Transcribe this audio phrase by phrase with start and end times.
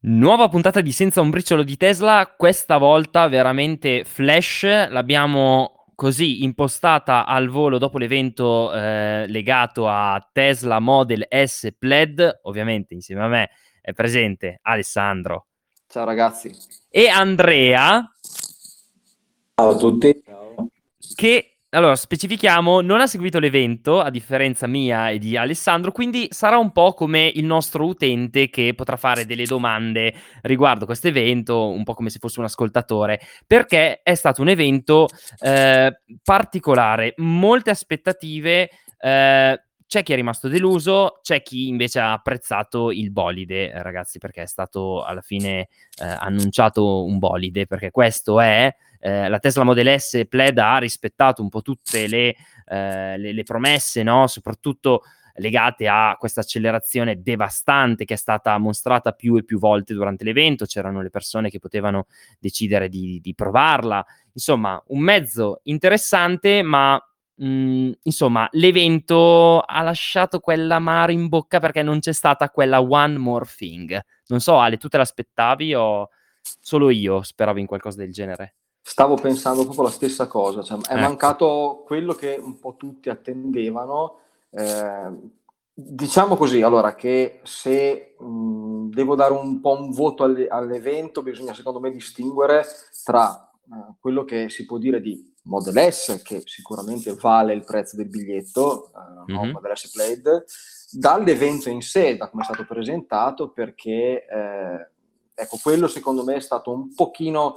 [0.00, 7.26] Nuova puntata di Senza un briciolo di Tesla, questa volta veramente flash, l'abbiamo così impostata
[7.26, 13.50] al volo dopo l'evento eh, legato a Tesla Model S Plaid, ovviamente insieme a me
[13.80, 15.46] è presente Alessandro.
[15.88, 16.54] Ciao ragazzi.
[16.88, 18.08] E Andrea.
[19.56, 20.22] Ciao a tutti.
[21.16, 26.56] Che allora, specifichiamo, non ha seguito l'evento, a differenza mia e di Alessandro, quindi sarà
[26.56, 31.84] un po' come il nostro utente che potrà fare delle domande riguardo questo evento, un
[31.84, 35.08] po' come se fosse un ascoltatore, perché è stato un evento
[35.40, 38.70] eh, particolare, molte aspettative.
[38.98, 44.42] Eh, c'è chi è rimasto deluso, c'è chi invece ha apprezzato il bolide, ragazzi, perché
[44.42, 45.68] è stato alla fine eh,
[46.06, 51.48] annunciato un bolide, perché questo è eh, la Tesla Model S Plaid ha rispettato un
[51.48, 52.34] po' tutte le,
[52.66, 54.26] eh, le, le promesse, no?
[54.26, 55.02] soprattutto
[55.38, 60.66] legate a questa accelerazione devastante che è stata mostrata più e più volte durante l'evento,
[60.66, 62.06] c'erano le persone che potevano
[62.38, 67.00] decidere di, di provarla, insomma un mezzo interessante ma
[67.42, 73.16] mm, insomma l'evento ha lasciato quella mare in bocca perché non c'è stata quella one
[73.16, 76.08] more thing, non so Ale tu te l'aspettavi o
[76.60, 78.57] solo io speravo in qualcosa del genere?
[78.88, 81.00] Stavo pensando proprio la stessa cosa, cioè, è ecco.
[81.00, 84.20] mancato quello che un po' tutti attendevano.
[84.48, 85.12] Eh,
[85.74, 91.52] diciamo così, allora, che se mh, devo dare un po' un voto alle, all'evento, bisogna
[91.52, 92.64] secondo me distinguere
[93.04, 97.94] tra uh, quello che si può dire di Model S, che sicuramente vale il prezzo
[97.94, 99.44] del biglietto, uh, mm-hmm.
[99.44, 100.44] no, Model S Played,
[100.92, 104.90] dall'evento in sé, da come è stato presentato, perché eh,
[105.34, 107.54] ecco, quello secondo me è stato un pochino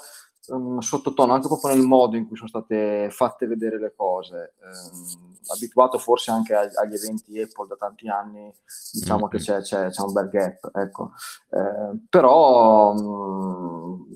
[0.51, 4.55] um, sottotono anche proprio nel modo in cui sono state fatte vedere le cose.
[4.61, 8.53] Um, abituato forse anche ag- agli eventi Apple da tanti anni,
[8.91, 9.29] diciamo mm-hmm.
[9.29, 10.69] che c'è, c'è, c'è, un bel gap.
[10.73, 11.11] Ecco.
[11.49, 14.07] Eh, però, um,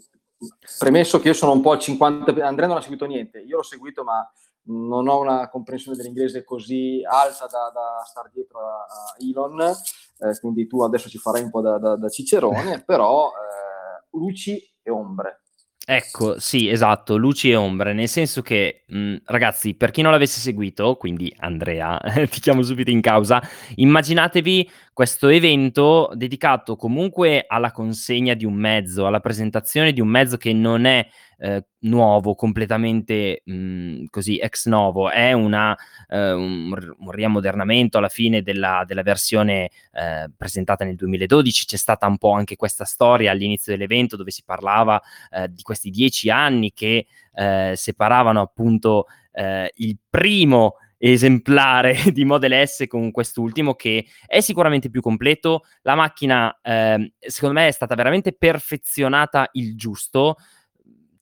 [0.77, 3.63] premesso che io sono un po' al 50%, Andrea non ha seguito niente, io l'ho
[3.63, 4.29] seguito ma
[4.67, 10.39] non ho una comprensione dell'inglese così alta da, da stare dietro a, a Elon, eh,
[10.39, 14.89] quindi tu adesso ci farai un po' da, da, da cicerone, però eh, luci e
[14.89, 15.44] ombre.
[15.87, 20.39] Ecco, sì, esatto, luci e ombre, nel senso che, mh, ragazzi, per chi non l'avesse
[20.39, 23.39] seguito, quindi Andrea, ti chiamo subito in causa,
[23.75, 30.37] immaginatevi questo evento dedicato comunque alla consegna di un mezzo, alla presentazione di un mezzo
[30.37, 31.07] che non è
[31.37, 38.09] eh, nuovo, completamente mh, mhmm, così ex novo, è una, eh, un, un, riammodernamento alla
[38.09, 41.65] fine della, della versione eh, presentata nel 2012.
[41.65, 45.01] C'è stata un po' anche questa storia all'inizio dell'evento dove si parlava
[45.31, 52.67] eh, di questi dieci anni che eh, separavano appunto eh, il primo esemplare di Model
[52.67, 55.65] S con quest'ultimo che è sicuramente più completo.
[55.81, 60.37] La macchina, eh, secondo me, è stata veramente perfezionata il giusto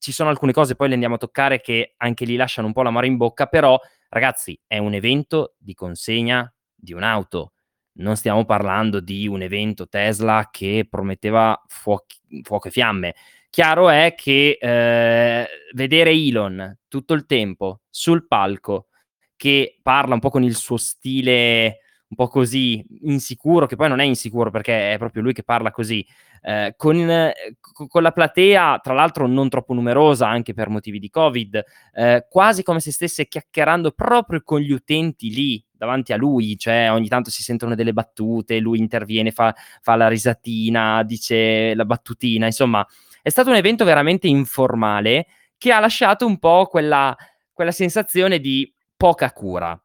[0.04, 2.82] ci sono alcune cose, poi le andiamo a toccare, che anche lì lasciano un po'
[2.82, 7.54] la mare in bocca, però ragazzi, è un evento di consegna di un'auto.
[7.94, 13.16] Non stiamo parlando di un evento Tesla che prometteva fuochi, fuoco e fiamme.
[13.50, 18.88] Chiaro è che eh, vedere Elon tutto il tempo sul palco
[19.38, 24.00] che parla un po' con il suo stile un po' così insicuro, che poi non
[24.00, 26.06] è insicuro perché è proprio lui che parla così,
[26.44, 27.34] eh, con, eh,
[27.88, 32.62] con, la platea, tra l'altro non troppo numerosa anche per motivi di Covid, eh, quasi
[32.64, 37.30] come se stesse chiacchierando proprio con gli utenti lì davanti a lui, cioè ogni tanto
[37.30, 42.86] si sentono delle battute, lui interviene, fa, fa la risatina, dice la battutina, insomma
[43.22, 45.28] è stato un evento veramente informale
[45.58, 47.16] che ha lasciato un po' quella,
[47.54, 49.82] quella sensazione di poca cura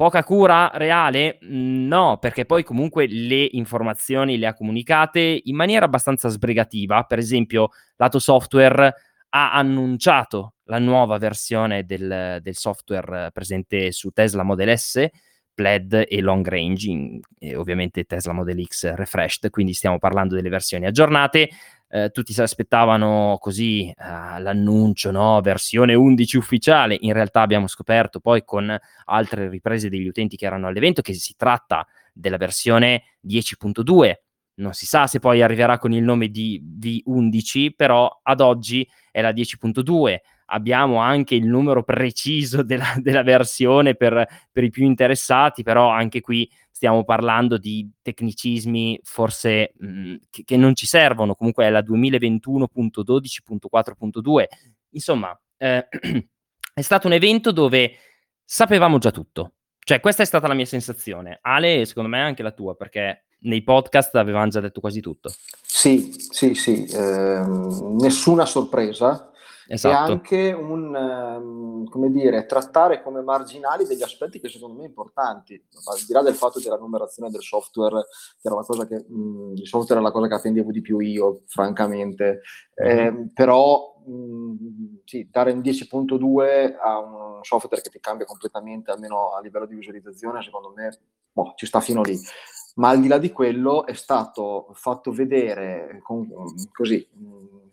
[0.00, 1.36] Poca cura reale?
[1.42, 7.02] Mhmm, no, perché poi comunque le informazioni le ha comunicate in maniera abbastanza sbrigativa.
[7.02, 8.94] Per esempio, lato software
[9.28, 15.06] ha annunciato la nuova versione del, del software presente su Tesla Model S,
[15.60, 20.48] Plaid e Long Range, in, e ovviamente Tesla Model X Refreshed, quindi stiamo parlando delle
[20.48, 21.50] versioni aggiornate
[21.92, 23.94] eh, tutti si aspettavano così eh,
[24.40, 25.40] l'annuncio, no?
[25.40, 28.74] versione 11 ufficiale, in realtà abbiamo scoperto poi con
[29.06, 34.14] altre riprese degli utenti che erano all'evento che si tratta della versione 10.2.
[34.60, 39.20] Non si sa se poi arriverà con il nome di V11, però ad oggi è
[39.20, 40.18] la 10.2
[40.50, 46.20] abbiamo anche il numero preciso della, della versione per, per, i più interessati, però anche
[46.20, 51.70] qui stiamo parlando di tecnicismi forse mh, mm, che, che, non ci servono, comunque è
[51.70, 54.44] la 2021.12.4.2,
[54.90, 55.88] insomma eh,
[56.74, 57.92] è stato un evento dove
[58.44, 62.52] sapevamo già tutto, cioè questa è stata la mia sensazione, Ale secondo me anche la
[62.52, 65.32] tua, perché nei podcast avevano già detto quasi tutto.
[65.62, 67.42] Sì, sì, sì, eh,
[68.00, 69.29] nessuna sorpresa.
[69.72, 69.94] Esatto.
[69.94, 75.54] E anche un, um, come dire, trattare come marginali degli aspetti che secondo me importanti,
[75.84, 78.04] al di là del fatto della numerazione del software,
[78.40, 80.98] che era la cosa che, mh, il software è la cosa che attendevo di più
[80.98, 82.40] io, francamente,
[82.82, 82.98] mm-hmm.
[82.98, 89.34] eh, però mh, sì, dare un 10.2 a un software che ti cambia completamente, almeno
[89.34, 90.98] a livello di visualizzazione, secondo me
[91.30, 92.18] boh, ci sta fino lì
[92.76, 96.28] ma al di là di quello è stato fatto vedere con,
[96.72, 97.08] così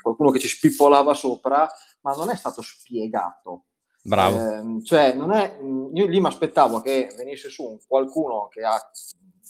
[0.02, 1.68] qualcuno che ci spippolava sopra,
[2.02, 3.66] ma non è stato spiegato.
[4.02, 4.38] Bravo.
[4.38, 8.80] Eh, cioè, non è, io lì mi aspettavo che venisse su qualcuno che ha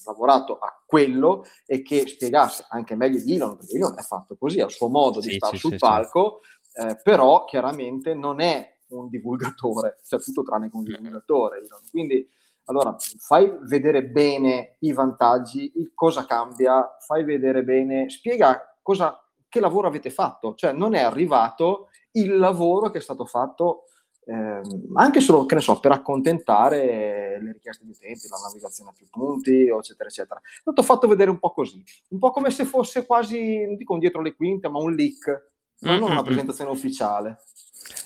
[0.05, 4.59] lavorato a quello e che spiegasse anche meglio di Elon, perché Elon è fatto così,
[4.59, 6.41] ha il suo modo di sì, stare sì, sul sì, palco,
[6.73, 11.57] eh, però chiaramente non è un divulgatore, cioè tutto tranne che un divulgatore.
[11.57, 11.81] Elon.
[11.91, 12.27] Quindi
[12.69, 19.87] allora, fai vedere bene i vantaggi, cosa cambia, fai vedere bene, spiega cosa, che lavoro
[19.87, 23.83] avete fatto, cioè non è arrivato il lavoro che è stato fatto
[24.25, 24.61] eh,
[24.95, 29.07] anche solo, che ne so, per accontentare le richieste di utenti, la navigazione a più
[29.09, 30.41] punti, eccetera, eccetera.
[30.43, 34.21] Stato fatto vedere un po' così, un po' come se fosse quasi, non dico dietro
[34.21, 35.51] le quinte, ma un leak,
[35.85, 35.99] mm-hmm.
[35.99, 37.37] non una presentazione ufficiale.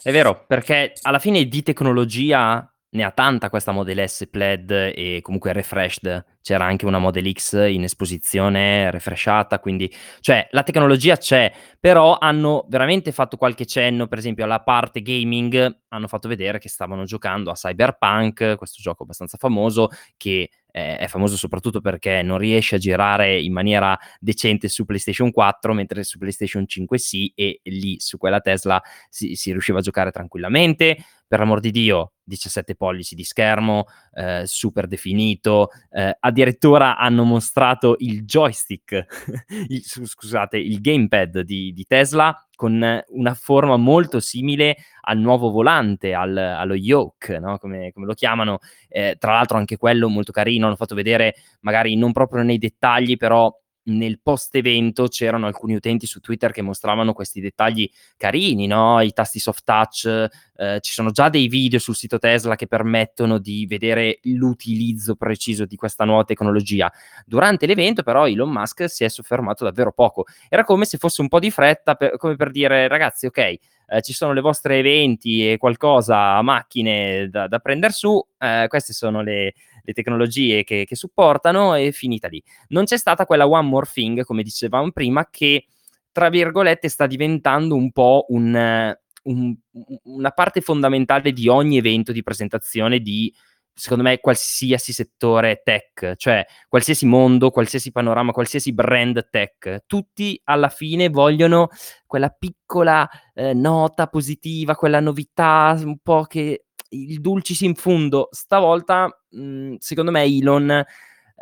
[0.04, 5.20] È vero, perché alla fine di tecnologia ne ha tanta questa Model S Plaid e
[5.22, 6.26] comunque refreshed.
[6.42, 12.66] C'era anche una Model X in esposizione refreshata, quindi cioè la tecnologia c'è, però hanno
[12.68, 17.52] veramente fatto qualche cenno, per esempio alla parte gaming, hanno fatto vedere che stavano giocando
[17.52, 22.80] a Cyberpunk, questo gioco abbastanza famoso che eh, è famoso soprattutto perché non riesce a
[22.80, 28.18] girare in maniera decente su PlayStation 4, mentre su PlayStation 5 sì, e lì su
[28.18, 30.98] quella Tesla si, si riusciva a giocare tranquillamente
[31.32, 33.86] per l'amor di Dio, 17 pollici di schermo,
[34.16, 39.06] eh, super definito, eh, addirittura hanno mostrato il joystick,
[39.70, 46.14] il, scusate, il gamepad di, di, Tesla con una forma molto simile al nuovo volante,
[46.14, 47.58] al, allo yoke, no?
[47.60, 51.96] come, come, lo chiamano, eh, tra l'altro anche quello molto carino, hanno fatto vedere magari
[51.96, 53.50] non proprio nei dettagli, però
[53.84, 59.02] nel post evento c'erano alcuni utenti su Twitter che mostravano questi dettagli carini, no?
[59.02, 63.40] I tasti soft touch, eh, ci sono già dei video sul sito Tesla che permettono
[63.40, 66.92] di vedere l'utilizzo preciso di questa nuova tecnologia.
[67.26, 70.26] Durante l'evento, però, Elon Musk si è soffermato davvero poco.
[70.50, 74.02] Era come se fosse un po' di fretta, per, come per dire, ragazzi, ok, eh,
[74.02, 79.22] ci sono le vostre eventi e qualcosa, macchine da, da prendere su, eh, queste sono
[79.22, 82.42] le le tecnologie che, che supportano e finita lì.
[82.70, 85.66] Non c'è stata quella one more thing, come dicevamo prima, che
[86.12, 89.56] tra virgolette sta diventando un po' un, un,
[90.04, 93.34] una parte fondamentale di ogni evento di presentazione di
[93.74, 100.70] secondo me qualsiasi settore tech, cioè qualsiasi mondo, qualsiasi panorama, qualsiasi brand tech, tutti alla
[100.70, 101.70] fine vogliono
[102.06, 109.06] quella piccola eh, nota positiva, quella novità un po' che il dulcis in fundo, stavolta
[109.30, 110.86] mh, mhmm, secondo me Elon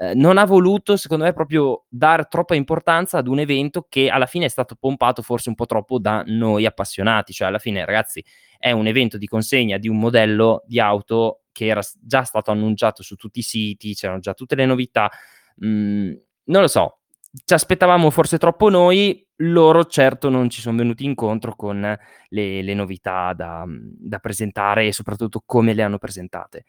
[0.02, 4.28] eh, non ha voluto, secondo me, proprio dare troppa importanza ad un evento che alla
[4.28, 8.24] fine è stato pompato forse un po' troppo da noi appassionati, cioè alla fine ragazzi
[8.58, 13.04] è un evento di consegna di un modello di auto che era già stato annunciato
[13.04, 15.12] su tutti i siti, c'erano già tutte le novità,
[15.56, 16.12] mh,
[16.46, 16.99] non lo so,
[17.32, 21.98] ci aspettavamo forse troppo noi, loro certo non ci sono venuti incontro con
[22.30, 26.66] le, le novità da, da, presentare e soprattutto come le hanno presentate.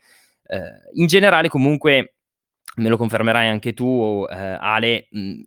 [0.46, 0.60] Eh,
[0.94, 2.14] in generale comunque,
[2.76, 5.40] me lo confermerai anche tu eh, Ale, mh,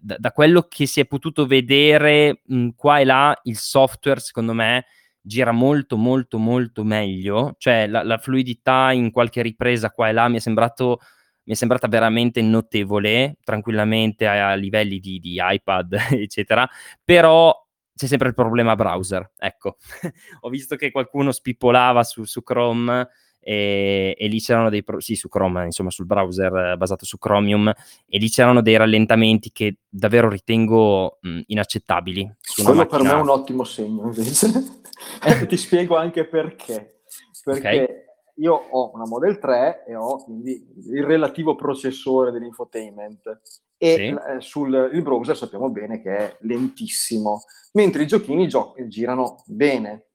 [0.00, 4.52] da, da, quello che si è potuto vedere mh, qua e là, il software secondo
[4.52, 4.86] me
[5.20, 10.28] gira molto molto molto meglio, cioè la, la fluidità in qualche ripresa qua e là
[10.28, 11.00] mi è sembrato
[11.46, 16.68] mi è sembrata veramente notevole, tranquillamente a, a livelli di, di, iPad, eccetera,
[17.04, 17.54] però
[17.94, 19.32] c'è sempre il problema browser.
[19.36, 19.76] Ecco,
[20.40, 23.08] ho visto che qualcuno spippolava su, su Chrome
[23.40, 27.72] e, e, lì c'erano dei pro- sì su Chrome insomma sul browser basato su Chromium
[28.06, 32.98] e lì c'erano dei rallentamenti che davvero ritengo mh, inaccettabili quello macchina...
[32.98, 34.50] per me è un ottimo segno invece.
[35.46, 37.02] Ti spiego anche perché.
[37.44, 38.05] Perché okay
[38.36, 43.40] io ho una Model 3 e ho quindi il relativo processore dell'infotainment
[43.78, 44.02] e sì.
[44.02, 50.06] eh, sul il browser sappiamo bene che è lentissimo, mentre i giochini gio- girano bene.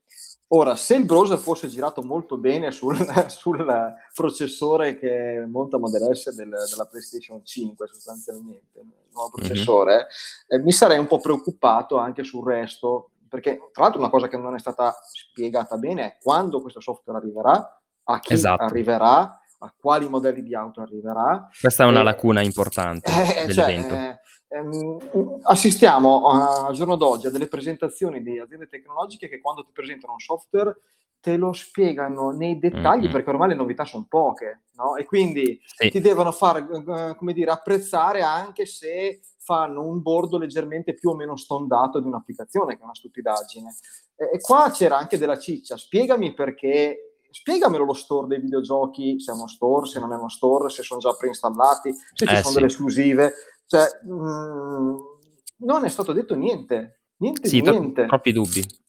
[0.54, 2.98] Ora, se il browser fosse girato molto bene sul,
[3.30, 9.46] sul processore che monta Model S del, della PlayStation 5, sostanzialmente, il nuovo mhm.
[9.46, 10.62] processore, mm-hmm.
[10.62, 14.36] eh, mi sarei un po' preoccupato anche sul resto, perché tra l'altro una cosa che
[14.36, 18.64] non è stata spiegata bene è quando questo software arriverà, a chi esatto.
[18.64, 21.50] arriverà, a quali modelli di auto arriverà.
[21.60, 23.90] Questa è una lacuna importante eh, dell'evento.
[23.90, 26.28] Cioè, ehm, assistiamo
[26.68, 30.76] al giorno d'oggi a delle presentazioni di aziende tecnologiche che quando ti presentano un software
[31.22, 33.12] te lo spiegano nei dettagli mm-hmm.
[33.12, 34.96] perché ormai le novità sono poche, no?
[34.96, 35.92] E quindi sì.
[35.92, 36.68] ti devono far,
[37.16, 42.74] come dire, apprezzare anche se fanno un bordo leggermente più o meno stondato di un'applicazione,
[42.74, 43.76] che è una stupidaggine.
[44.16, 45.78] E, e qua c'era anche della ciccia.
[45.78, 50.30] Spiegami perché, spiegamelo lo store dei videogiochi, se è uno store, se non è uno
[50.30, 52.54] store, se sono già preinstallati, se ci eh, sono sì.
[52.56, 53.34] delle esclusive.
[53.66, 54.96] Cioè, mh, mm,
[55.60, 57.02] non è stato detto niente.
[57.18, 57.94] Niente sì, niente.
[57.94, 58.80] Tro- troppi dubbi.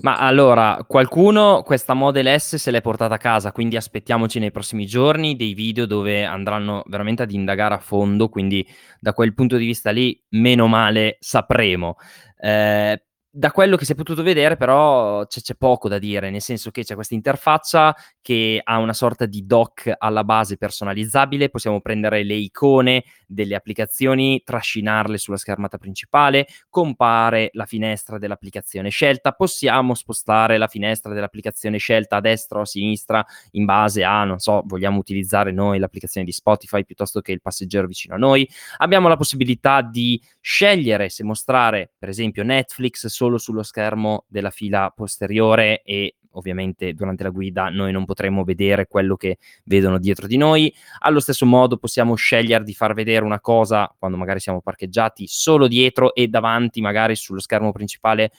[0.00, 4.86] Ma allora, qualcuno questa Model S se l'è portata a casa, quindi aspettiamoci nei prossimi
[4.86, 8.66] giorni dei video dove andranno veramente ad indagare a fondo, quindi
[8.98, 11.96] da quel punto di vista lì, meno male, sapremo.
[12.40, 13.07] Eh,
[13.38, 16.72] da quello che si è potuto vedere, però, c'è, c'è, poco da dire, nel senso
[16.72, 21.48] che c'è questa interfaccia che ha una sorta di dock alla base personalizzabile.
[21.48, 29.30] Possiamo prendere le icone delle applicazioni, trascinarle sulla schermata principale, compare la finestra dell'applicazione scelta.
[29.30, 34.40] Possiamo spostare la finestra dell'applicazione scelta a destra o a sinistra in base a, non
[34.40, 38.48] so, vogliamo utilizzare noi l'applicazione di Spotify piuttosto che il passeggero vicino a noi.
[38.78, 44.90] Abbiamo la possibilità di scegliere se mostrare, per esempio, Netflix solo sullo schermo della fila
[44.96, 50.36] posteriore e ovviamente durante la guida noi non potremo vedere quello che vedono dietro di
[50.36, 50.72] noi.
[51.00, 55.66] Allo stesso modo possiamo scegliere di far vedere una cosa quando magari siamo parcheggiati solo
[55.66, 58.30] dietro e davanti, magari sullo schermo principale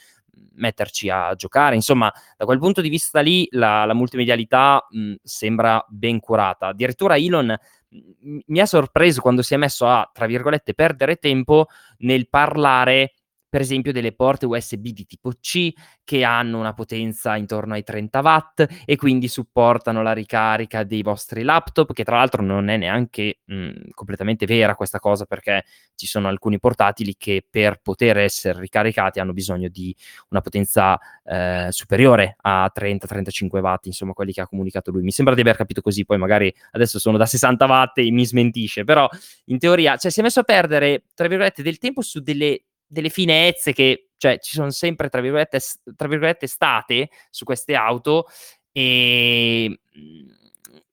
[0.54, 1.76] metterci a giocare.
[1.76, 6.68] Insomma, da quel punto di vista lì la, la multimedialità mh, sembra ben curata.
[6.68, 11.68] Addirittura Elon mh, mi ha sorpreso quando si è messo a, tra virgolette, perdere tempo
[12.00, 13.14] nel parlare
[13.50, 18.20] per esempio delle porte USB di tipo C che hanno una potenza intorno ai 30
[18.20, 23.40] watt e quindi supportano la ricarica dei vostri laptop, che tra l'altro non è neanche
[23.46, 25.66] mh, mhmm, completamente vera questa cosa perché
[25.96, 29.96] ci sono alcuni portatili che per poter essere ricaricati hanno bisogno di
[30.30, 35.02] una potenza eh, superiore a 30-35 watt, insomma quelli che ha comunicato lui.
[35.02, 38.26] Mi sembra di aver capito così, poi magari adesso sono da 60 watt e mi
[38.26, 39.08] smentisce, però
[39.46, 43.10] in teoria cioè, si è messo a perdere, tra virgolette, del tempo su delle delle
[43.10, 45.60] finezze che cioè, ci sono sempre, tra virgolette,
[45.96, 48.26] tra virgolette, state su queste auto
[48.72, 50.38] e mhmm,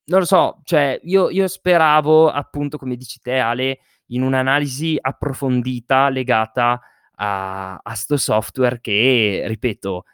[0.05, 6.09] non lo so, cioè io, io speravo appunto, come dici te Ale, in un'analisi approfondita
[6.09, 6.81] legata
[7.17, 10.05] a, a sto software che, ripeto,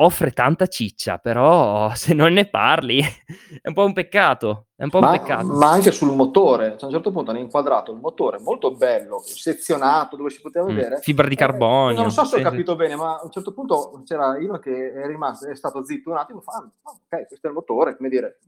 [0.00, 4.66] offre tanta ciccia, però se non ne parli è un po' un peccato.
[4.78, 5.46] È un po' ma, un peccato.
[5.46, 9.20] Ma anche sul motore, cioè, a un certo punto hanno inquadrato il motore molto bello,
[9.24, 11.00] sezionato, dove si poteva mm, vedere.
[11.00, 11.98] Fibra di carbonio.
[11.98, 14.92] Eh, non so se ho capito bene, ma a un certo punto c'era uno che
[14.92, 18.08] è rimasto, è stato zitto un attimo, fa, ah, ok, questo è il motore, come
[18.08, 18.38] dire,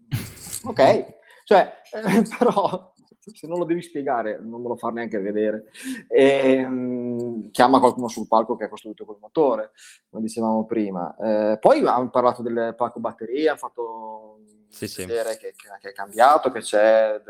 [0.64, 1.18] ok.
[1.44, 5.66] Cioè, eh, però se non lo devi spiegare, non me lo far neanche vedere.
[6.08, 9.72] E, um, chiama qualcuno sul palco che ha costruito quel motore,
[10.08, 11.14] come dicevamo prima.
[11.16, 14.29] Eh, poi hanno parlato del pacco batteria, hanno fatto
[14.70, 15.04] sì, sì.
[15.04, 17.20] Che, che, che, è cambiato, che c'è,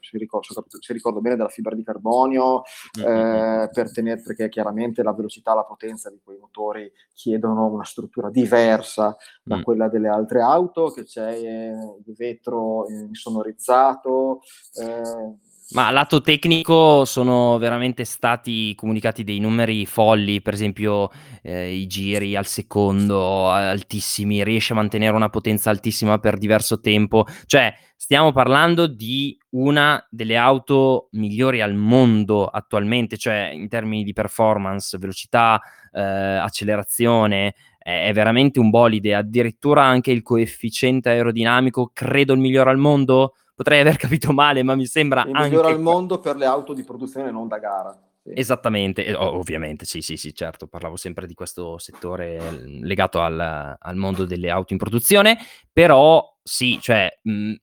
[0.00, 0.46] si, ricordo,
[0.78, 2.62] si, ricordo, bene, della fibra di carbonio,
[2.98, 3.62] mm-hmm.
[3.62, 8.30] eh, per tenere, perché chiaramente la velocità, la potenza di quei motori chiedono una struttura
[8.30, 9.62] diversa da mm.
[9.62, 11.72] quella delle altre auto, che c'è eh,
[12.04, 14.42] il vetro insonorizzato.
[14.74, 21.10] Eh, ma lato tecnico sono veramente stati comunicati dei numeri folli, per esempio
[21.42, 27.26] eh, i giri al secondo altissimi, riesce a mantenere una potenza altissima per diverso tempo,
[27.44, 34.14] cioè stiamo parlando di una delle auto migliori al mondo attualmente, cioè in termini di
[34.14, 35.60] performance, velocità,
[35.92, 42.78] eh, accelerazione, è veramente un bolide, addirittura anche il coefficiente aerodinamico credo il migliore al
[42.78, 45.48] mondo potrei aver capito male, ma mi sembra il anche...
[45.48, 47.92] migliore al mondo per le auto di produzione non da gara.
[48.22, 48.30] Sì.
[48.32, 52.38] Esattamente, ovviamente, sì, sì, sì, certo, parlavo sempre di questo settore
[52.82, 55.38] legato al, al mondo delle auto in produzione,
[55.72, 57.54] però sì, cioè, mh,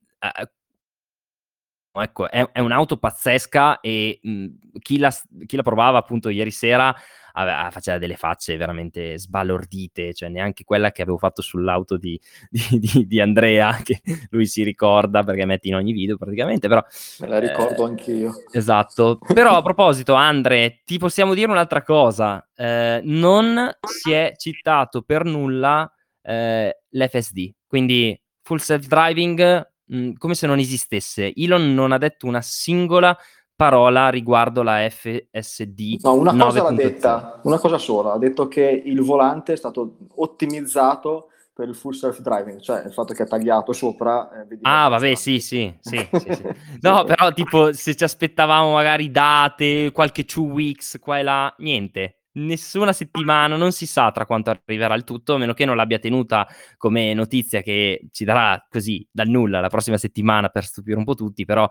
[1.94, 4.46] ecco, è, è, un'auto pazzesca e mh,
[4.82, 5.14] chi, la,
[5.46, 6.94] chi la provava appunto ieri sera
[7.36, 12.80] aveva, faceva delle facce veramente sbalordite, cioè neanche quella che avevo fatto sull'auto di, di,
[12.80, 16.84] di, di Andrea, che lui si ricorda perché metti in ogni video praticamente, però...
[17.20, 18.44] Me la ricordo eh, anch'io.
[18.52, 19.20] Esatto.
[19.34, 22.46] Però a proposito, Andre, ti possiamo dire un'altra cosa.
[22.56, 30.48] Eh, non si è citato per nulla eh, l'FSD, quindi full self-driving mh, come se
[30.48, 31.34] non esistesse.
[31.36, 33.16] Elon non ha detto una singola
[33.56, 36.00] parola riguardo la FSD.
[36.02, 39.98] No, una cosa l'ha detta, una cosa sola, ha detto che il volante è stato
[40.16, 44.30] ottimizzato per il full self-driving, cioè il fatto che è tagliato sopra.
[44.50, 46.44] Eh, ah, vabbè, sì, sì, sì, sì, sì.
[46.82, 52.20] No, però tipo se ci aspettavamo magari date, qualche two weeks qua e là, niente.
[52.34, 55.98] Nessuna settimana, non si sa tra quanto arriverà il tutto, a meno che non l'abbia
[55.98, 56.46] tenuta
[56.76, 61.16] come notizia che ci darà così dal nulla la prossima settimana per stupire un po'
[61.16, 61.66] tutti, però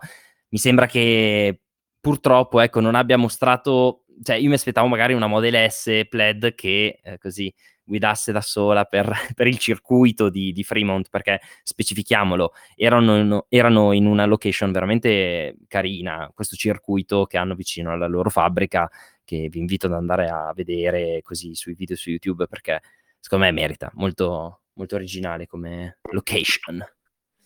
[0.49, 1.59] mi sembra che
[2.05, 6.99] purtroppo ecco, non abbia mostrato, cioè io mi aspettavo magari una Model S Plaid che
[7.01, 7.51] eh, così
[7.83, 14.05] guidasse da sola per, per il circuito di, di, Fremont, perché specifichiamolo, erano, erano, in
[14.05, 18.87] una location veramente carina, questo circuito che hanno vicino alla loro fabbrica,
[19.23, 22.81] che vi invito ad andare a vedere così sui video su YouTube, perché
[23.19, 26.85] secondo me merita, molto, molto originale come location.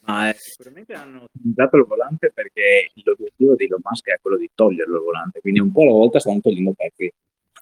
[0.09, 4.49] Ma eh, sicuramente hanno utilizzato il volante perché l'obiettivo di Elon Musk è quello di
[4.55, 7.11] toglierlo il volante, quindi un po' alla volta stanno togliendo pezzi.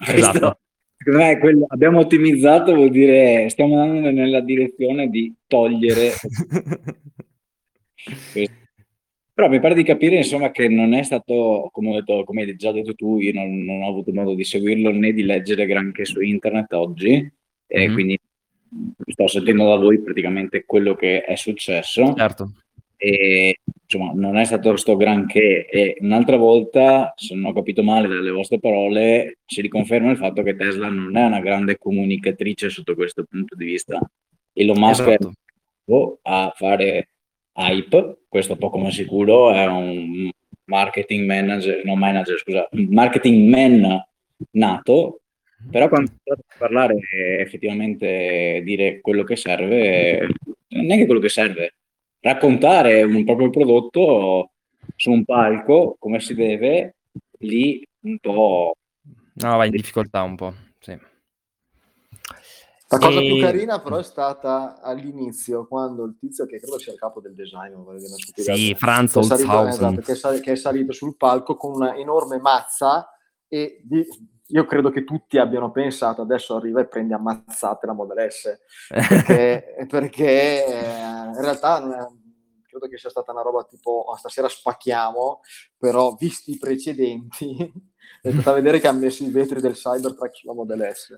[0.00, 0.60] Esatto.
[0.96, 6.12] Secondo me quello, abbiamo ottimizzato, vuol dire stiamo andando nella direzione di togliere.
[9.34, 12.72] Però mi pare di capire insomma che non è stato, come, detto, come hai già
[12.72, 16.20] detto tu, io non, non, ho avuto modo di seguirlo né di leggere granché su
[16.20, 17.30] internet oggi,
[17.66, 17.92] e mm-hmm.
[17.92, 18.18] quindi
[19.06, 22.14] sto sentendo da voi praticamente quello che è successo.
[22.16, 22.52] Certo
[23.00, 28.08] e insomma non è stato sto granché e un'altra volta se non ho capito male
[28.08, 32.96] dalle vostre parole si riconferma il fatto che Tesla non è una grande comunicatrice sotto
[32.96, 34.00] questo punto di vista
[34.52, 35.32] Elon Musk esatto.
[35.84, 37.08] è a fare
[37.54, 40.28] hype questo poco ma sicuro è un
[40.64, 44.04] marketing manager non manager scusa marketing man
[44.50, 45.20] nato
[45.70, 46.98] però quando si tratta di parlare
[47.40, 50.28] effettivamente dire quello che serve
[50.68, 51.74] non è che quello che serve.
[52.20, 54.50] Raccontare un proprio prodotto
[54.96, 56.96] su un palco come si deve,
[57.40, 58.74] lì un po'...
[59.34, 60.98] No, va in difficoltà un po', sì.
[62.90, 63.26] La cosa e...
[63.26, 67.34] più carina però è stata all'inizio, quando il tizio, che credo sia il capo del
[67.34, 67.74] design,
[68.34, 73.08] sì, Franz che, esatto, che è salito sul palco con una enorme mazza
[73.46, 74.06] e di,
[74.48, 78.58] io credo che tutti abbiano pensato adesso arriva e prende ammazzate la Model S.
[78.88, 82.08] Perché, perché eh, in realtà
[82.66, 85.40] credo che sia stata una roba tipo oh, stasera spacchiamo
[85.76, 87.72] però visti i precedenti
[88.20, 91.16] è stata a vedere che ha messo i vetri del Cybertruck sulla Model S.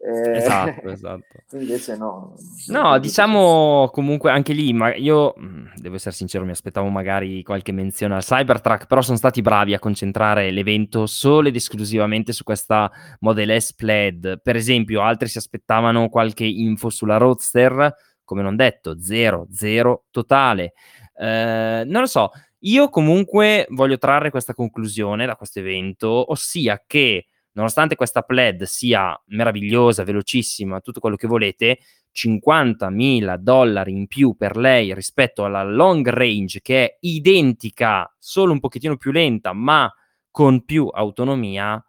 [0.00, 1.24] Eh, esatto, esatto.
[1.52, 2.34] Invece no.
[2.68, 7.72] No, diciamo comunque anche lì, ma io mm, devo essere sincero, mi aspettavo magari qualche
[7.72, 12.90] menzione al Cybertruck, però sono stati bravi a concentrare l'evento solo ed esclusivamente su questa
[13.20, 14.40] Model S Plaid.
[14.42, 20.72] Per esempio, altri si aspettavano qualche info sulla Roadster, come non detto, zero, zero totale.
[21.20, 27.26] Eh, non lo so, io comunque voglio trarre questa conclusione da questo evento, ossia che
[27.52, 31.78] nonostante questa pled sia meravigliosa, velocissima, tutto quello che volete,
[32.12, 38.60] 50.000 dollari in più per lei rispetto alla long range che è identica, solo un
[38.60, 39.92] pochettino più lenta, ma
[40.30, 41.80] con più autonomia,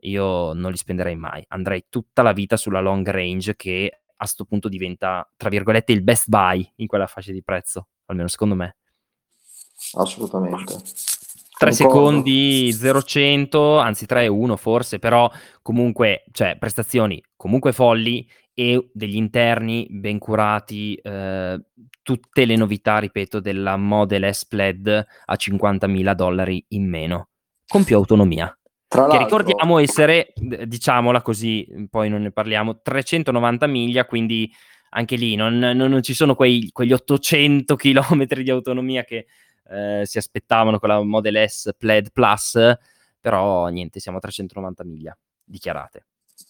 [0.00, 1.44] io non li spenderei mai.
[1.48, 6.02] Andrei tutta la vita sulla long range che a questo punto diventa, tra virgolette, il
[6.02, 8.76] best buy in quella fascia di prezzo, almeno secondo me
[9.96, 10.74] assolutamente.
[11.58, 15.30] 3 secondi 0-100, anzi 3-1 forse, però
[15.62, 21.58] comunque, cioè, prestazioni comunque folli e degli interni ben curati, eh,
[22.02, 27.28] tutte le novità, ripeto, della Model S Plaid a 50.000 dollari in meno,
[27.66, 28.54] con più autonomia.
[28.88, 34.50] Tra che ricordiamo essere, diciamola così, poi non ne parliamo, 390 miglia, quindi
[34.90, 39.26] anche lì non, non, non ci sono quei, quegli 800 km di autonomia che
[39.70, 42.58] eh, si aspettavano con la Model S Plaid Plus,
[43.20, 46.06] però niente, siamo a 390 miglia dichiarate.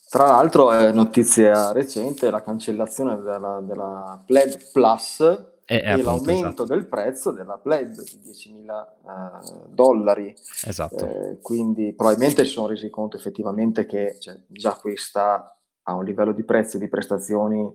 [0.09, 5.21] Tra l'altro è notizia recente la cancellazione della, della Plaid Plus
[5.69, 6.65] e, e l'aumento esatto.
[6.65, 10.35] del prezzo della Plaid di 10.000 uh, dollari.
[10.65, 11.09] Esatto.
[11.09, 16.33] Eh, quindi probabilmente si sono resi conto effettivamente che cioè, già questa ha un livello
[16.33, 17.69] di prezzi e di prestazioni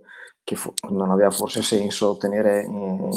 [0.43, 3.09] che fu- non aveva forse senso tenere in,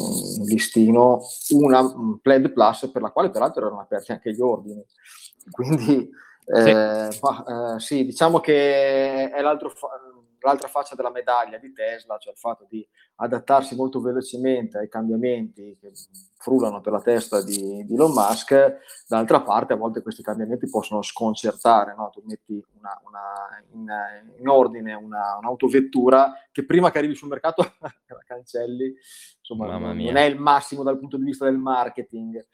[0.44, 4.84] listino una un Plaid Plus per la quale peraltro erano aperti anche gli ordini.
[5.50, 6.10] Quindi
[6.46, 7.18] eh, sì.
[7.22, 9.88] Ma, eh, sì, diciamo che è l'altro fa-
[10.44, 15.76] l'altra faccia della medaglia di Tesla, cioè il fatto di adattarsi molto velocemente ai cambiamenti
[15.80, 15.92] che
[16.38, 18.76] frullano per la testa di, di Elon Musk,
[19.08, 22.10] d'altra parte a volte questi cambiamenti possono sconcertare, no?
[22.12, 23.22] tu metti una, una,
[23.72, 28.94] in, in, ordine una, un'autovettura che prima che arrivi sul mercato la cancelli,
[29.38, 32.46] insomma non, è il massimo dal punto di vista del marketing.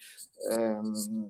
[0.52, 1.28] Ehm,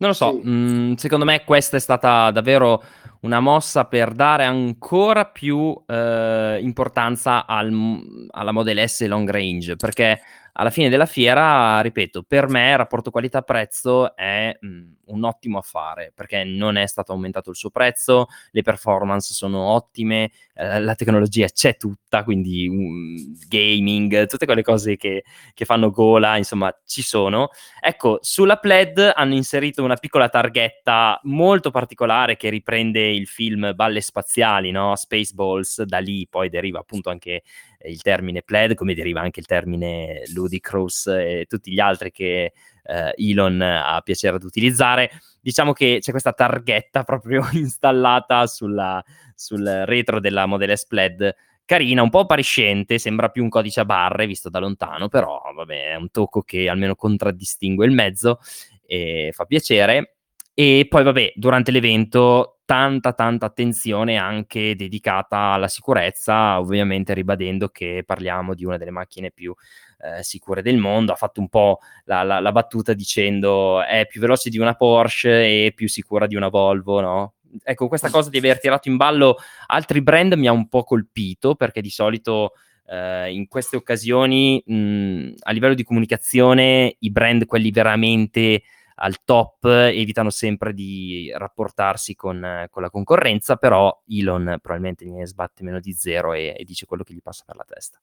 [0.00, 0.48] non lo so, sì.
[0.48, 2.82] mm, secondo me questa è stata davvero
[3.20, 10.20] una mossa per dare ancora più eh, importanza al, alla Model S long range, perché
[10.52, 15.58] alla fine della fiera, ripeto, per me il rapporto qualità-prezzo è mh, mm, un ottimo
[15.58, 20.94] affare perché non è stato aumentato il suo prezzo, le performance sono ottime, eh, la
[20.94, 27.02] tecnologia c'è tutta, quindi um, gaming, tutte quelle cose che, che, fanno gola, insomma, ci
[27.02, 27.48] sono.
[27.80, 34.00] Ecco, sulla Pled hanno inserito una piccola targhetta molto particolare che riprende il film Balle
[34.00, 34.94] spaziali, no?
[34.96, 37.42] Spaceballs, da lì poi deriva appunto anche
[37.84, 43.14] il termine Pled, come deriva anche il termine Ludicrous e tutti gli altri che eh,
[43.16, 45.10] Elon ha piacere ad utilizzare.
[45.40, 49.02] Diciamo che c'è questa targhetta proprio installata sulla,
[49.34, 51.34] sul retro della Model S Plaid
[51.70, 55.90] carina, un po' appariscente, sembra più un codice a barre visto da lontano, però vabbè,
[55.90, 58.40] è un tocco che almeno contraddistingue il mezzo
[58.84, 60.16] e fa piacere.
[60.52, 68.04] E poi vabbè, durante l'evento tanta tanta attenzione anche dedicata alla sicurezza, ovviamente ribadendo che
[68.06, 69.52] parliamo di una delle macchine più
[69.98, 74.20] eh, sicure del mondo, ha fatto un po' la, la, la, battuta dicendo è più
[74.20, 77.34] veloce di una Porsche e più sicura di una Volvo, no?
[77.64, 81.56] Ecco, questa cosa di aver tirato in ballo altri brand mi ha un po' colpito
[81.56, 82.52] perché di solito
[82.86, 88.62] eh, in queste occasioni mh, a livello di comunicazione i brand, quelli veramente
[89.02, 95.62] al top, evitano sempre di rapportarsi con, con, la concorrenza, però Elon probabilmente ne sbatte
[95.62, 97.98] meno di zero e, e dice quello che gli passa per la testa.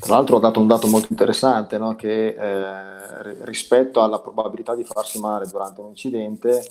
[0.00, 1.94] Tra l'altro ho dato un dato molto interessante, no?
[1.94, 6.64] che eh, rispetto alla probabilità di farsi male durante un incidente,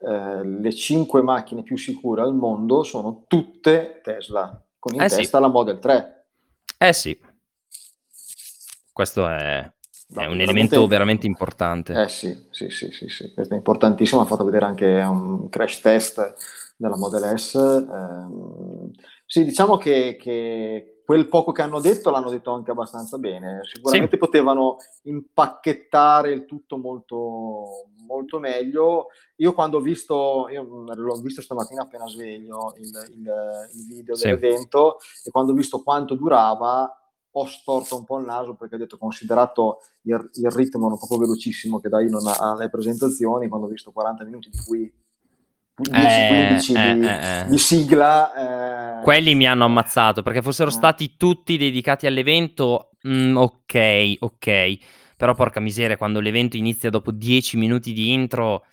[0.00, 5.36] eh, le cinque macchine più sicure al mondo sono tutte Tesla, con in eh testa
[5.36, 5.42] sì.
[5.42, 6.26] la Model 3.
[6.78, 7.18] Eh sì,
[8.92, 9.70] questo è,
[10.14, 11.92] è un elemento veramente importante.
[11.92, 16.34] Eh sì, sì, sì, sì, è importantissimo, ha fatto vedere anche un crash test
[16.76, 17.54] della Model S.
[17.54, 23.60] Eh, sì, diciamo che, che quel poco che hanno detto l'hanno detto anche abbastanza bene.
[23.62, 29.08] Sicuramente potevano impacchettare il tutto molto, molto meglio.
[29.36, 32.90] Io quando ho visto, io l'ho visto stamattina appena sveglio il,
[33.88, 36.94] video dell'evento e quando ho visto quanto durava
[37.40, 41.18] ho storto un po' il naso perché ho detto considerato il, il ritmo non proprio
[41.18, 44.92] velocissimo che dai non alle presentazioni, quando ho visto 40 minuti di cui
[45.82, 48.98] 10-15 eh, di, eh, eh, di, sigla.
[49.00, 49.02] Eh.
[49.02, 52.90] Quelli mi hanno ammazzato perché fossero stati tutti dedicati all'evento.
[53.06, 54.76] Mm, ok, ok.
[55.16, 58.64] Però porca miseria, quando l'evento inizia dopo 10 minuti di intro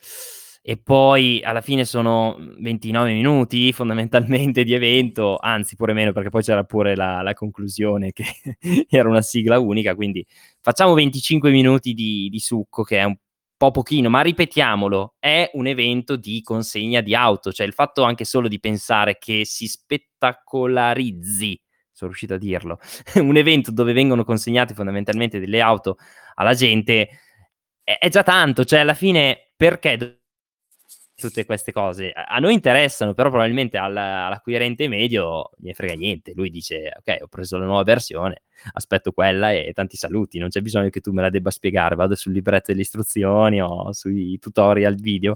[0.67, 6.41] e poi alla fine sono 29 minuti fondamentalmente di evento, anzi pure meno perché poi
[6.41, 8.25] c'era pure la, la conclusione che
[8.89, 10.25] era una sigla unica, quindi
[10.61, 13.15] facciamo 25 minuti di, di succo che è un
[13.55, 18.25] po' pochino, ma ripetiamolo, è un evento di consegna di auto, cioè il fatto anche
[18.25, 22.79] solo di pensare che si spettacolarizzi, sono riuscito a dirlo,
[23.21, 25.97] un evento dove vengono consegnate fondamentalmente delle auto
[26.33, 27.07] alla gente,
[27.83, 30.23] è, è già tanto, cioè alla fine perché
[31.15, 36.33] tutte queste cose a noi interessano, però probabilmente all'acquirente medio gli frega niente.
[36.35, 40.39] Lui dice: Ok, ho preso la nuova versione, aspetto quella e tanti saluti.
[40.39, 41.95] Non c'è bisogno che tu me la debba spiegare.
[41.95, 45.35] Vado sul libretto delle istruzioni o sui tutorial video.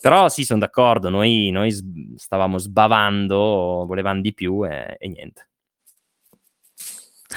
[0.00, 1.08] Però sì, sono d'accordo.
[1.08, 1.72] Noi, noi
[2.16, 5.48] stavamo sbavando, volevamo di più e, e niente.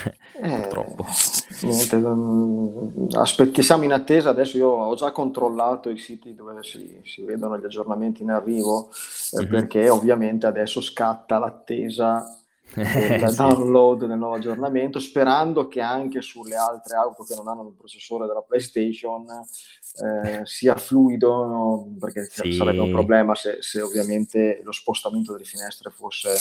[0.40, 0.70] Eh,
[1.64, 7.24] niente, aspetti, siamo in attesa, adesso io ho già controllato i siti dove si, si
[7.24, 8.92] vedono gli aggiornamenti in arrivo,
[9.32, 9.50] eh, mm-hmm.
[9.50, 12.38] perché ovviamente adesso scatta l'attesa
[12.76, 13.36] del sì.
[13.36, 18.28] download del nuovo aggiornamento, sperando che anche sulle altre auto che non hanno il processore
[18.28, 21.96] della PlayStation eh, sia fluido, no?
[22.00, 22.54] perché sì.
[22.54, 26.38] sarebbe un problema se, se ovviamente lo spostamento delle finestre fosse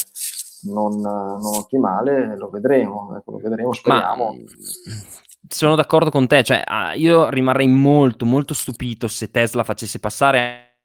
[0.67, 4.33] non, non ottimale, lo vedremo, ecco, lo vedremo, speriamo.
[4.33, 4.33] Ma,
[5.49, 10.79] sono d'accordo con te, cioè, ah, io rimarrei molto, molto stupito se Tesla facesse passare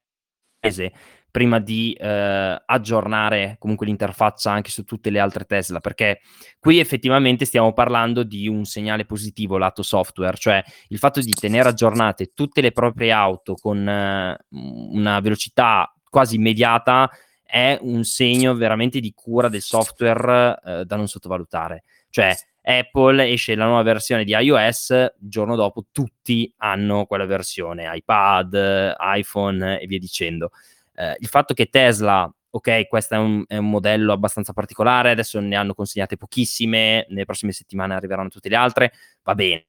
[1.32, 6.20] prima di eh, aggiornare comunque l'interfaccia anche su tutte le altre Tesla, perché
[6.60, 11.70] qui effettivamente stiamo parlando di un segnale positivo lato software, cioè il fatto di tenere
[11.70, 17.10] aggiornate tutte le proprie auto con eh, una velocità quasi immediata
[17.52, 21.84] è un segno veramente di cura del software eh, da non sottovalutare.
[22.10, 27.94] Cioè, Apple esce la nuova versione di iOS, il giorno dopo tutti hanno quella versione,
[27.94, 30.52] iPad, iPhone e via dicendo.
[30.96, 35.38] Eh, il fatto che Tesla, ok, questo è un, è un, modello abbastanza particolare, adesso
[35.42, 39.66] ne hanno consegnate pochissime, nelle prossime settimane arriveranno tutte le altre, va bene,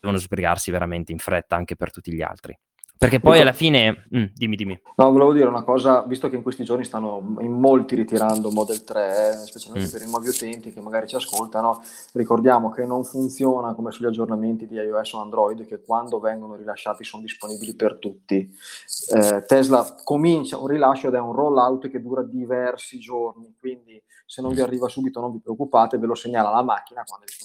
[0.00, 2.58] devono sbrigarsi veramente in fretta anche per tutti gli altri.
[2.98, 4.80] Perché poi alla fine, mm, dimmi, dimmi.
[4.96, 8.82] No, volevo dire una cosa, visto che in questi giorni stanno in molti ritirando Model
[8.82, 9.92] 3, eh, specialmente mm.
[9.92, 11.80] per i nuovi utenti che magari ci ascoltano,
[12.14, 17.04] ricordiamo che non funziona come sugli aggiornamenti di iOS o Android, che quando vengono rilasciati
[17.04, 18.52] sono disponibili per tutti.
[19.14, 24.42] Eh, Tesla comincia un rilascio ed è un rollout che dura diversi giorni, quindi se
[24.42, 27.02] non vi arriva subito non vi preoccupate, ve lo segnala la macchina,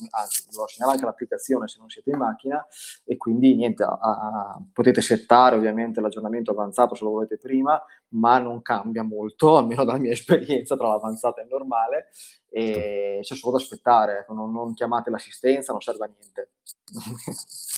[0.10, 2.68] anzi ve lo segnala anche l'applicazione se non siete in macchina
[3.06, 8.38] e quindi niente, a, a, potete settare ovviamente l'aggiornamento avanzato se lo volete prima, ma
[8.38, 12.10] non cambia molto, almeno dalla mia esperienza tra l'avanzata e il normale,
[12.50, 16.52] e c'è solo da aspettare, ecco, non, non chiamate l'assistenza, non serve a niente.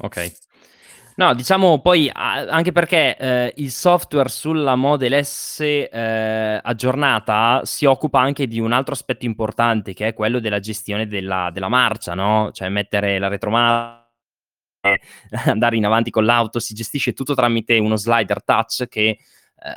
[0.01, 0.33] ok.
[1.17, 8.19] No, diciamo poi anche perché eh, il software sulla Model S eh, aggiornata si occupa
[8.19, 12.49] anche di un altro aspetto importante che è quello della gestione della, della marcia, no?
[12.51, 14.04] Cioè mettere la retromarcia,
[15.45, 19.17] andare in avanti con l'auto, si gestisce tutto tramite uno slider touch che eh,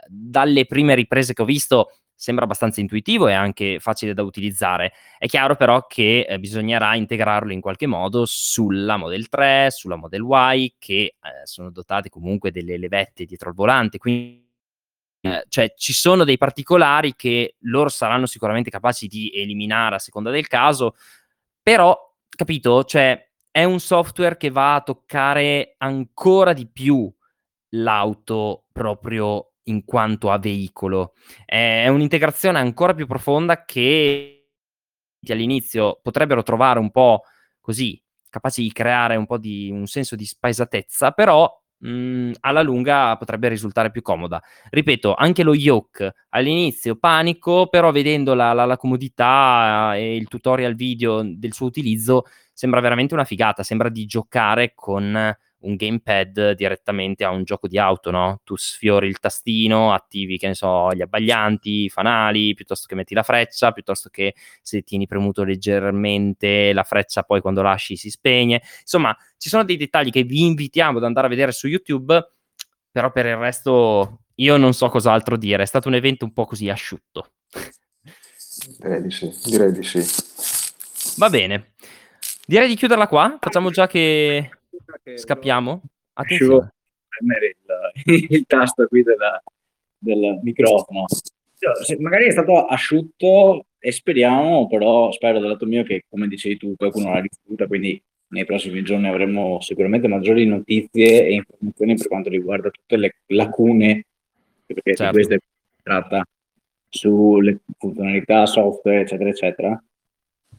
[0.08, 4.92] dalle prime riprese che ho visto sembra abbastanza intuitivo e anche facile da utilizzare.
[5.18, 10.26] È chiaro però che eh, bisognerà integrarlo in qualche modo sulla Model 3, sulla Model
[10.28, 14.44] Y, che eh, sono dotate comunque delle levette dietro al volante, quindi
[15.20, 20.30] eh, cioè ci sono dei particolari che loro saranno sicuramente capaci di eliminare a seconda
[20.30, 20.96] del caso,
[21.62, 21.96] però,
[22.28, 27.08] capito, cioè è un software che va a toccare ancora di più
[27.70, 31.14] l'auto proprio in quanto a veicolo.
[31.44, 34.34] È un'integrazione ancora più profonda che
[35.28, 37.22] all'inizio potrebbero trovare un po'
[37.60, 38.00] così,
[38.30, 43.16] capaci di creare un po' di un senso di spaesatezza, però mh, mhmm, alla lunga
[43.16, 44.42] potrebbe risultare più comoda.
[44.70, 50.74] Ripeto, anche lo yoke all'inizio panico, però vedendo la, la, la comodità e il tutorial
[50.74, 57.24] video del suo utilizzo sembra veramente una figata, sembra di giocare con un gamepad direttamente
[57.24, 58.40] a un gioco di auto, no?
[58.44, 63.14] Tu sfiori il tastino, attivi, che ne so, gli abbaglianti, i fanali, piuttosto che metti
[63.14, 68.62] la freccia, piuttosto che se tieni premuto leggermente la freccia poi quando lasci si spegne.
[68.80, 72.32] Insomma, ci sono dei dettagli che vi invitiamo ad andare a vedere su YouTube,
[72.90, 76.44] però per il resto io non so cos'altro dire, è stato un evento un po'
[76.44, 77.32] così asciutto.
[78.78, 80.04] Direi di sì, direi di sì.
[81.16, 81.72] Va bene.
[82.46, 84.50] Direi di chiuderla qua, facciamo già che
[85.16, 85.82] Scappiamo?
[86.14, 86.72] Attenzione.
[88.04, 89.42] Il, il, tasto qui della,
[89.98, 91.06] del microfono.
[91.98, 96.74] Magari è stato asciutto e speriamo, però spero dal lato mio che, come dicevi tu,
[96.76, 102.28] qualcuno l'ha ricevuta, quindi nei prossimi giorni avremo sicuramente maggiori notizie e informazioni per quanto
[102.28, 104.04] riguarda tutte le lacune,
[104.66, 105.04] perché certo.
[105.04, 105.40] di queste
[105.82, 106.24] tratta
[106.88, 109.82] sulle funzionalità, software, eccetera, eccetera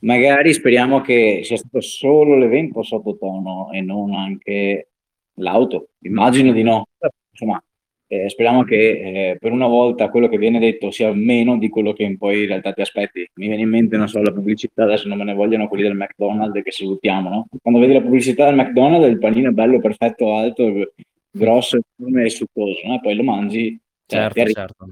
[0.02, 4.90] magari speriamo che sia stato solo l'evento sottotono e non anche
[5.36, 5.90] l'auto.
[6.02, 6.88] Immagino di no.
[7.32, 7.62] Insomma,
[8.08, 11.94] eh, speriamo che eh, per una volta quello che viene detto sia meno di quello
[11.94, 13.30] che poi in realtà ti aspetti.
[13.36, 15.96] Mi viene in mente, non so, la pubblicità, adesso non me ne vogliono quelli del
[15.96, 17.48] McDonald's che salutiamo, no?
[17.62, 20.94] Quando vedi la pubblicità del McDonald's, il panino è bello, perfetto, alto,
[21.32, 23.00] grosso, enorme e succoso, no?
[23.00, 23.80] poi lo mangi.
[24.06, 24.88] Cioè, certo, certo.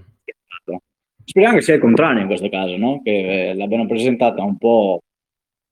[1.29, 3.01] Speriamo che sia il contrario in questo caso, no?
[3.03, 5.01] che eh, l'abbiano presentata un po'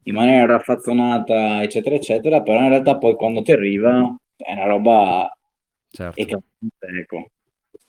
[0.04, 5.38] in maniera raffazzonata, eccetera, eccetera, però in realtà poi quando ti arriva è una roba
[5.90, 6.44] certo.
[6.80, 7.30] ecco.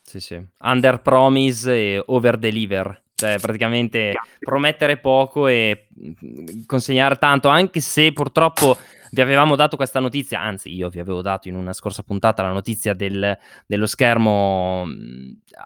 [0.00, 0.40] Sì, sì.
[0.61, 8.12] Under promise e over deliver, cioè praticamente promettere poco e mm, consegnare tanto, anche se
[8.12, 8.79] purtroppo
[9.16, 12.52] vi avevamo dato questa notizia, anzi io vi avevo dato in una scorsa puntata la
[12.52, 14.87] notizia del, dello schermo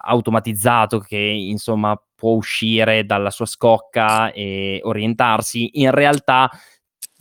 [0.02, 6.48] automatizzato che insomma può uscire dalla sua scocca e orientarsi, in realtà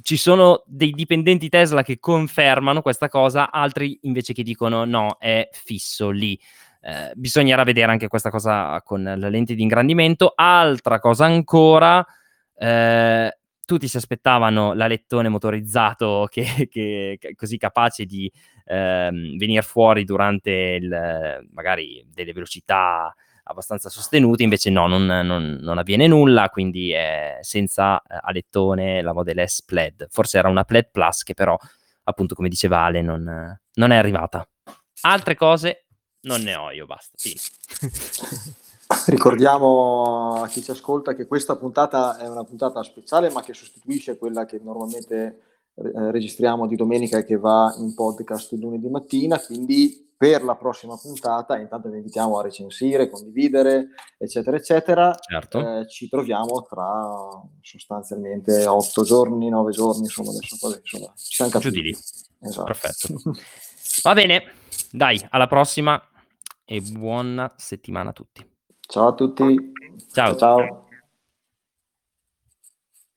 [0.04, 5.50] ci sono dei dipendenti Tesla che confermano questa cosa, altri invece che dicono no, è
[5.52, 6.40] fisso lì.
[6.82, 10.32] Eh, bisognerà vedere anche questa cosa con la lente di ingrandimento.
[10.36, 12.06] Altra cosa ancora,
[12.56, 13.39] eh,
[13.70, 18.32] tutti si aspettavano l'alettone motorizzato che, che, così capace di
[18.66, 20.50] ehm, venire fuori durante
[20.82, 27.38] il, magari delle velocità abbastanza sostenute, invece no, non, non, non avviene nulla, quindi è
[27.42, 30.08] senza eh, alettone la Model S Plaid.
[30.10, 31.56] Forse era una Plaid Plus che però,
[32.06, 34.48] appunto, come diceva Ale, non, non è arrivata.
[35.02, 35.86] Altre cose
[36.22, 37.16] non ne ho io, basta.
[37.18, 37.40] Fine.
[39.06, 44.18] Ricordiamo a chi ci ascolta che questa puntata è una puntata speciale, ma che sostituisce
[44.18, 45.42] quella che normalmente
[45.76, 49.40] eh, registriamo di domenica e che va in podcast il lunedì mattina.
[49.40, 55.16] Quindi per la prossima puntata, intanto vi invitiamo a recensire, condividere, eccetera, eccetera.
[55.20, 55.80] Certo.
[55.80, 61.98] Eh, ci troviamo tra sostanzialmente otto giorni, nove giorni, insomma, adesso insomma, ci siamo capiti.
[62.42, 62.64] Esatto.
[62.64, 63.08] Perfetto.
[64.02, 64.44] Va bene,
[64.92, 66.02] dai, alla prossima
[66.66, 68.58] e buona settimana a tutti.
[68.90, 69.74] Ciao a tutti.
[70.12, 70.36] Ciao.
[70.36, 70.89] ciao.